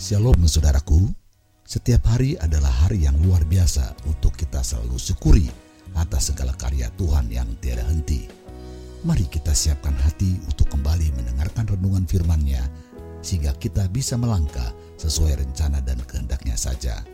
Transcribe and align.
Shalom 0.00 0.48
saudaraku, 0.48 1.12
setiap 1.60 2.08
hari 2.08 2.32
adalah 2.40 2.72
hari 2.72 3.04
yang 3.04 3.20
luar 3.20 3.44
biasa 3.44 3.92
untuk 4.08 4.32
kita 4.32 4.64
selalu 4.64 4.96
syukuri 4.96 5.44
atas 5.92 6.32
segala 6.32 6.56
karya 6.56 6.88
Tuhan 6.96 7.28
yang 7.28 7.44
tiada 7.60 7.84
henti. 7.84 8.24
Mari 9.04 9.28
kita 9.28 9.52
siapkan 9.52 9.92
hati 10.00 10.40
untuk 10.48 10.72
kembali 10.72 11.20
mendengarkan 11.20 11.68
renungan 11.76 12.08
firman-Nya 12.08 12.64
sehingga 13.20 13.52
kita 13.60 13.92
bisa 13.92 14.16
melangkah 14.16 14.72
sesuai 14.96 15.36
rencana 15.36 15.84
dan 15.84 16.00
kehendaknya 16.08 16.56
saja. 16.56 17.04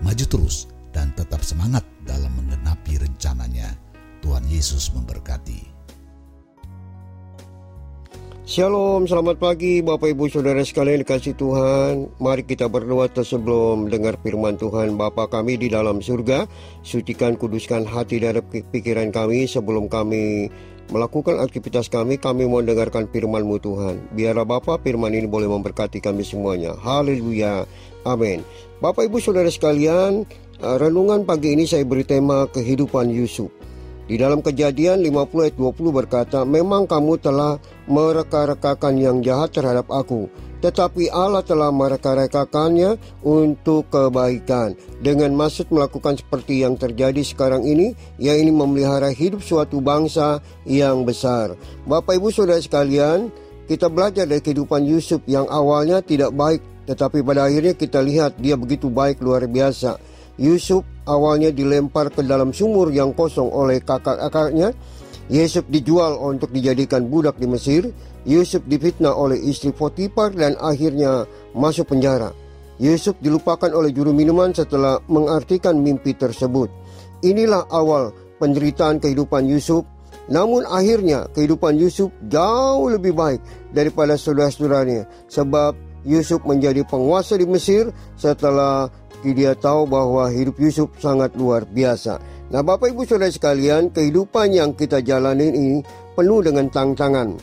Maju 0.00 0.24
terus 0.24 0.64
dan 0.96 1.12
tetap 1.12 1.44
semangat 1.44 1.84
dalam 2.08 2.32
menggenapi 2.40 3.04
rencananya. 3.04 3.68
Tuhan 4.24 4.48
Yesus 4.48 4.96
memberkati. 4.96 5.69
Shalom, 8.50 9.06
selamat 9.06 9.38
pagi 9.38 9.78
Bapak 9.78 10.10
Ibu 10.10 10.26
Saudara 10.26 10.58
sekalian 10.66 11.06
dikasih 11.06 11.38
Tuhan. 11.38 12.10
Mari 12.18 12.42
kita 12.42 12.66
berdoa 12.66 13.06
sebelum 13.06 13.86
dengar 13.86 14.18
firman 14.26 14.58
Tuhan. 14.58 14.98
Bapa 14.98 15.30
kami 15.30 15.54
di 15.54 15.70
dalam 15.70 16.02
surga 16.02 16.50
Sucikan 16.82 17.38
kuduskan 17.38 17.86
hati 17.86 18.18
dan 18.18 18.42
pikiran 18.50 19.14
kami 19.14 19.46
sebelum 19.46 19.86
kami 19.86 20.50
melakukan 20.90 21.38
aktivitas 21.38 21.86
kami. 21.86 22.18
Kami 22.18 22.50
mau 22.50 22.58
dengarkan 22.58 23.06
firman-Mu 23.06 23.62
Tuhan. 23.62 24.18
Biarlah 24.18 24.42
Bapa 24.42 24.82
firman 24.82 25.14
ini 25.14 25.30
boleh 25.30 25.46
memberkati 25.46 26.02
kami 26.02 26.26
semuanya. 26.26 26.74
Haleluya, 26.74 27.70
amin. 28.02 28.42
Bapak 28.82 29.06
Ibu 29.06 29.22
Saudara 29.22 29.46
sekalian 29.46 30.26
eh, 30.58 30.74
Renungan 30.74 31.22
pagi 31.22 31.54
ini 31.54 31.70
saya 31.70 31.86
beri 31.86 32.02
tema 32.02 32.50
kehidupan 32.50 33.14
Yusuf 33.14 33.69
di 34.10 34.18
dalam 34.18 34.42
kejadian 34.42 35.06
50 35.06 35.46
ayat 35.46 35.54
20 35.54 35.94
berkata, 35.94 36.42
Memang 36.42 36.90
kamu 36.90 37.22
telah 37.22 37.62
mereka-rekakan 37.86 38.98
yang 38.98 39.22
jahat 39.22 39.54
terhadap 39.54 39.86
aku, 39.86 40.26
tetapi 40.58 41.06
Allah 41.14 41.46
telah 41.46 41.70
mereka-rekakannya 41.70 42.98
untuk 43.22 43.86
kebaikan. 43.86 44.74
Dengan 44.98 45.30
maksud 45.38 45.70
melakukan 45.70 46.18
seperti 46.18 46.66
yang 46.66 46.74
terjadi 46.74 47.22
sekarang 47.22 47.62
ini, 47.62 47.94
yaitu 48.18 48.50
memelihara 48.50 49.14
hidup 49.14 49.46
suatu 49.46 49.78
bangsa 49.78 50.42
yang 50.66 51.06
besar. 51.06 51.54
Bapak 51.86 52.18
Ibu 52.18 52.34
Saudara 52.34 52.58
sekalian, 52.58 53.30
kita 53.70 53.86
belajar 53.86 54.26
dari 54.26 54.42
kehidupan 54.42 54.90
Yusuf 54.90 55.22
yang 55.30 55.46
awalnya 55.46 56.02
tidak 56.02 56.34
baik, 56.34 56.58
tetapi 56.90 57.22
pada 57.22 57.46
akhirnya 57.46 57.78
kita 57.78 58.02
lihat 58.02 58.42
dia 58.42 58.58
begitu 58.58 58.90
baik 58.90 59.22
luar 59.22 59.46
biasa. 59.46 60.02
Yusuf 60.34 60.82
awalnya 61.06 61.54
dilempar 61.54 62.12
ke 62.12 62.24
dalam 62.24 62.50
sumur 62.50 62.90
yang 62.90 63.14
kosong 63.14 63.48
oleh 63.48 63.80
kakak-kakaknya. 63.80 64.74
Yusuf 65.30 65.62
dijual 65.70 66.18
untuk 66.18 66.50
dijadikan 66.50 67.06
budak 67.06 67.38
di 67.38 67.46
Mesir. 67.46 67.86
Yusuf 68.26 68.66
difitnah 68.66 69.14
oleh 69.14 69.38
istri 69.38 69.70
Potifar 69.70 70.34
dan 70.34 70.58
akhirnya 70.58 71.24
masuk 71.54 71.94
penjara. 71.94 72.34
Yusuf 72.80 73.14
dilupakan 73.20 73.70
oleh 73.70 73.92
juru 73.92 74.10
minuman 74.10 74.50
setelah 74.56 74.98
mengartikan 75.06 75.78
mimpi 75.78 76.16
tersebut. 76.16 76.72
Inilah 77.20 77.68
awal 77.70 78.10
penderitaan 78.40 78.98
kehidupan 78.98 79.46
Yusuf. 79.46 79.84
Namun 80.30 80.64
akhirnya 80.64 81.26
kehidupan 81.34 81.76
Yusuf 81.76 82.08
jauh 82.30 82.86
lebih 82.88 83.14
baik 83.14 83.42
daripada 83.74 84.14
saudara-saudaranya 84.14 85.06
sebab 85.26 85.74
Yusuf 86.06 86.40
menjadi 86.48 86.86
penguasa 86.86 87.36
di 87.36 87.44
Mesir 87.44 87.92
setelah 88.16 88.88
dia 89.22 89.52
tahu 89.52 89.84
bahwa 89.84 90.24
hidup 90.32 90.56
Yusuf 90.56 90.88
sangat 90.96 91.36
luar 91.36 91.68
biasa. 91.68 92.16
Nah 92.50 92.64
Bapak 92.64 92.90
Ibu 92.90 93.04
Saudara 93.04 93.30
sekalian, 93.30 93.92
kehidupan 93.92 94.56
yang 94.56 94.72
kita 94.72 95.04
jalani 95.04 95.52
ini 95.52 95.70
penuh 96.16 96.40
dengan 96.40 96.66
tantangan, 96.72 97.36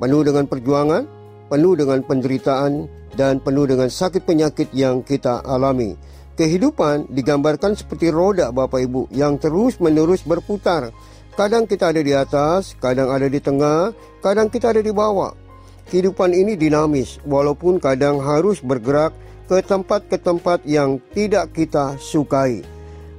penuh 0.00 0.22
dengan 0.24 0.48
perjuangan, 0.48 1.04
penuh 1.52 1.76
dengan 1.76 2.00
penderitaan, 2.02 2.88
dan 3.14 3.38
penuh 3.38 3.68
dengan 3.68 3.92
sakit 3.92 4.24
penyakit 4.24 4.72
yang 4.72 5.04
kita 5.04 5.44
alami. 5.44 5.94
Kehidupan 6.40 7.12
digambarkan 7.12 7.76
seperti 7.76 8.08
roda 8.08 8.48
Bapak 8.48 8.80
Ibu 8.80 9.12
yang 9.12 9.36
terus 9.36 9.76
menerus 9.76 10.24
berputar. 10.24 10.88
Kadang 11.36 11.68
kita 11.68 11.92
ada 11.92 12.00
di 12.00 12.16
atas, 12.16 12.74
kadang 12.80 13.12
ada 13.12 13.28
di 13.28 13.38
tengah, 13.38 13.92
kadang 14.24 14.48
kita 14.48 14.72
ada 14.72 14.82
di 14.82 14.90
bawah. 14.90 15.36
Kehidupan 15.90 16.32
ini 16.32 16.54
dinamis, 16.54 17.18
walaupun 17.26 17.82
kadang 17.82 18.22
harus 18.22 18.62
bergerak 18.62 19.10
ke 19.50 19.58
tempat 19.66 20.06
ke 20.06 20.14
tempat 20.14 20.62
yang 20.62 21.02
tidak 21.10 21.50
kita 21.50 21.98
sukai. 21.98 22.62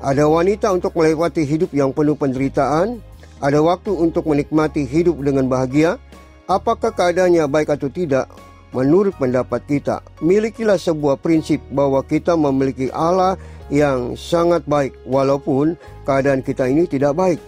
Ada 0.00 0.24
wanita 0.24 0.72
untuk 0.72 0.96
melewati 0.96 1.44
hidup 1.44 1.76
yang 1.76 1.92
penuh 1.92 2.16
penderitaan, 2.16 2.96
ada 3.44 3.60
waktu 3.60 3.92
untuk 3.92 4.32
menikmati 4.32 4.88
hidup 4.88 5.20
dengan 5.20 5.44
bahagia. 5.52 6.00
Apakah 6.48 6.96
keadaannya 6.96 7.44
baik 7.44 7.76
atau 7.76 7.92
tidak? 7.92 8.32
Menurut 8.72 9.12
pendapat 9.20 9.68
kita, 9.68 10.00
milikilah 10.24 10.80
sebuah 10.80 11.20
prinsip 11.20 11.60
bahwa 11.68 12.00
kita 12.00 12.32
memiliki 12.40 12.88
Allah 12.88 13.36
yang 13.68 14.16
sangat 14.16 14.64
baik 14.64 14.96
walaupun 15.04 15.76
keadaan 16.08 16.40
kita 16.40 16.72
ini 16.72 16.88
tidak 16.88 17.12
baik. 17.16 17.40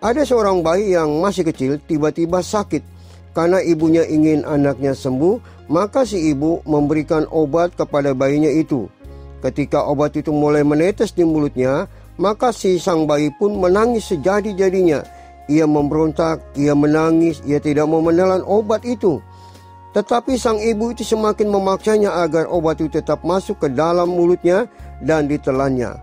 Ada 0.00 0.24
seorang 0.24 0.64
bayi 0.64 0.96
yang 0.96 1.20
masih 1.20 1.44
kecil 1.48 1.80
tiba-tiba 1.84 2.40
sakit 2.40 2.80
karena 3.36 3.60
ibunya 3.60 4.08
ingin 4.08 4.44
anaknya 4.48 4.96
sembuh, 4.96 5.55
maka 5.66 6.06
si 6.06 6.30
ibu 6.30 6.62
memberikan 6.66 7.26
obat 7.30 7.74
kepada 7.74 8.14
bayinya 8.14 8.50
itu. 8.50 8.86
Ketika 9.42 9.84
obat 9.86 10.16
itu 10.18 10.32
mulai 10.34 10.66
menetes 10.66 11.12
di 11.12 11.22
mulutnya, 11.22 11.86
maka 12.16 12.50
si 12.50 12.80
sang 12.80 13.04
bayi 13.04 13.30
pun 13.36 13.54
menangis 13.60 14.08
sejadi-jadinya. 14.10 15.04
Ia 15.46 15.62
memberontak, 15.68 16.42
ia 16.58 16.74
menangis, 16.74 17.38
ia 17.46 17.62
tidak 17.62 17.86
mau 17.86 18.02
menelan 18.02 18.42
obat 18.42 18.82
itu. 18.82 19.22
Tetapi 19.94 20.34
sang 20.34 20.58
ibu 20.58 20.90
itu 20.92 21.06
semakin 21.06 21.48
memaksanya 21.48 22.20
agar 22.26 22.50
obat 22.50 22.82
itu 22.82 22.98
tetap 22.98 23.22
masuk 23.22 23.62
ke 23.62 23.68
dalam 23.70 24.10
mulutnya 24.10 24.66
dan 25.00 25.30
ditelannya. 25.30 25.94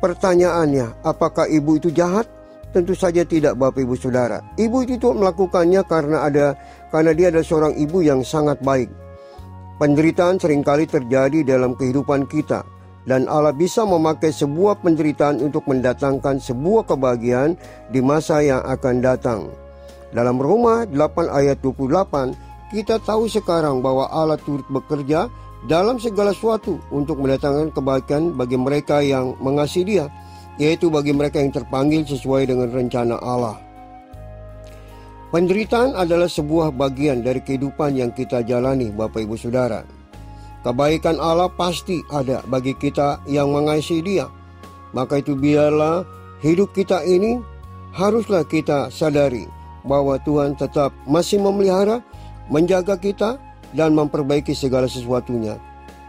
Pertanyaannya, 0.00 1.04
apakah 1.04 1.44
ibu 1.46 1.76
itu 1.76 1.92
jahat? 1.92 2.26
Tentu 2.70 2.94
saja 2.94 3.26
tidak 3.26 3.58
Bapak 3.58 3.82
Ibu 3.82 3.98
Saudara. 3.98 4.38
Ibu 4.54 4.86
itu 4.86 5.10
melakukannya 5.10 5.82
karena 5.90 6.22
ada 6.22 6.54
karena 6.94 7.10
dia 7.10 7.26
adalah 7.34 7.46
seorang 7.46 7.74
ibu 7.74 7.98
yang 7.98 8.22
sangat 8.22 8.62
baik. 8.62 8.86
Penderitaan 9.82 10.38
sering 10.38 10.62
kali 10.62 10.86
terjadi 10.86 11.42
dalam 11.42 11.74
kehidupan 11.74 12.30
kita 12.30 12.62
dan 13.10 13.26
Allah 13.26 13.50
bisa 13.50 13.82
memakai 13.82 14.30
sebuah 14.30 14.86
penderitaan 14.86 15.42
untuk 15.42 15.66
mendatangkan 15.66 16.38
sebuah 16.38 16.86
kebahagiaan 16.86 17.58
di 17.90 17.98
masa 17.98 18.38
yang 18.38 18.62
akan 18.62 19.02
datang. 19.02 19.50
Dalam 20.14 20.38
Roma 20.38 20.86
8 20.86 21.26
ayat 21.26 21.58
28, 21.64 22.70
kita 22.70 23.02
tahu 23.02 23.26
sekarang 23.26 23.82
bahwa 23.82 24.06
Allah 24.14 24.38
turut 24.38 24.66
bekerja 24.70 25.26
dalam 25.66 25.98
segala 25.98 26.30
sesuatu 26.30 26.78
untuk 26.94 27.18
mendatangkan 27.18 27.74
kebaikan 27.74 28.30
bagi 28.38 28.54
mereka 28.54 29.02
yang 29.02 29.34
mengasihi 29.42 29.86
Dia 29.86 30.06
yaitu 30.60 30.92
bagi 30.92 31.16
mereka 31.16 31.40
yang 31.40 31.56
terpanggil 31.56 32.04
sesuai 32.04 32.52
dengan 32.52 32.68
rencana 32.68 33.16
Allah. 33.24 33.56
Penderitaan 35.32 35.96
adalah 35.96 36.28
sebuah 36.28 36.76
bagian 36.76 37.24
dari 37.24 37.40
kehidupan 37.40 37.96
yang 37.96 38.12
kita 38.12 38.44
jalani, 38.44 38.92
Bapak 38.92 39.24
Ibu 39.24 39.40
Saudara. 39.40 39.80
Kebaikan 40.60 41.16
Allah 41.16 41.48
pasti 41.48 42.04
ada 42.12 42.44
bagi 42.44 42.76
kita 42.76 43.24
yang 43.24 43.56
mengasihi 43.56 44.04
Dia. 44.04 44.28
Maka 44.92 45.24
itu 45.24 45.32
biarlah 45.32 46.04
hidup 46.44 46.76
kita 46.76 47.00
ini 47.08 47.40
haruslah 47.96 48.44
kita 48.44 48.92
sadari 48.92 49.48
bahwa 49.86 50.20
Tuhan 50.20 50.60
tetap 50.60 50.92
masih 51.08 51.40
memelihara, 51.40 52.04
menjaga 52.52 53.00
kita, 53.00 53.40
dan 53.72 53.96
memperbaiki 53.96 54.52
segala 54.52 54.90
sesuatunya. 54.90 55.56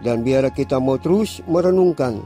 Dan 0.01 0.25
biar 0.25 0.49
kita 0.49 0.81
mau 0.81 0.97
terus 0.97 1.45
merenungkan 1.45 2.19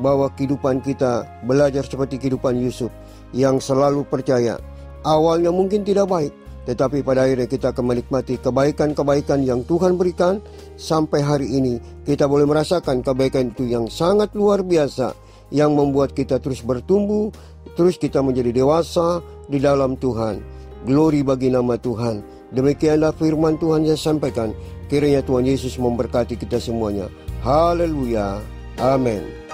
bahwa 0.00 0.32
kehidupan 0.32 0.80
kita 0.80 1.28
belajar 1.44 1.84
seperti 1.84 2.16
kehidupan 2.16 2.56
Yusuf 2.58 2.88
yang 3.36 3.60
selalu 3.60 4.02
percaya. 4.08 4.56
Awalnya 5.04 5.52
mungkin 5.52 5.84
tidak 5.84 6.08
baik, 6.08 6.32
tetapi 6.68 7.00
pada 7.00 7.24
akhirnya 7.24 7.48
kita 7.48 7.72
akan 7.72 7.84
menikmati 7.94 8.36
kebaikan-kebaikan 8.40 9.40
yang 9.44 9.64
Tuhan 9.64 9.96
berikan 9.96 10.44
sampai 10.76 11.24
hari 11.24 11.48
ini. 11.48 11.80
Kita 12.04 12.28
boleh 12.28 12.44
merasakan 12.44 13.00
kebaikan 13.00 13.52
itu 13.52 13.68
yang 13.68 13.88
sangat 13.88 14.32
luar 14.36 14.60
biasa 14.60 15.16
yang 15.50 15.74
membuat 15.74 16.12
kita 16.12 16.38
terus 16.38 16.60
bertumbuh, 16.62 17.32
terus 17.74 17.96
kita 17.98 18.20
menjadi 18.20 18.54
dewasa 18.64 19.24
di 19.48 19.58
dalam 19.58 19.96
Tuhan. 19.98 20.40
Glory 20.86 21.20
bagi 21.20 21.52
nama 21.52 21.76
Tuhan. 21.76 22.24
Demikianlah 22.50 23.14
firman 23.14 23.60
Tuhan 23.60 23.86
yang 23.86 24.00
sampaikan. 24.00 24.50
Kiranya 24.90 25.22
Tuhan 25.22 25.46
Yesus 25.46 25.78
memberkati 25.78 26.34
kita 26.34 26.58
semuanya. 26.58 27.06
Haleluya. 27.46 28.42
Amin. 28.80 29.49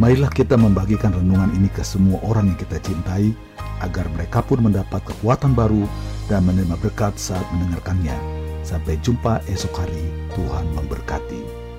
Marilah 0.00 0.32
kita 0.32 0.56
membagikan 0.56 1.12
renungan 1.12 1.52
ini 1.52 1.68
ke 1.68 1.84
semua 1.84 2.16
orang 2.24 2.48
yang 2.48 2.56
kita 2.56 2.80
cintai, 2.80 3.36
agar 3.84 4.08
mereka 4.16 4.40
pun 4.40 4.64
mendapat 4.64 5.04
kekuatan 5.04 5.52
baru 5.52 5.84
dan 6.32 6.48
menerima 6.48 6.80
berkat 6.80 7.12
saat 7.20 7.44
mendengarkannya. 7.52 8.16
Sampai 8.64 8.96
jumpa 9.04 9.44
esok 9.50 9.84
hari, 9.84 10.06
Tuhan 10.32 10.64
memberkati. 10.72 11.71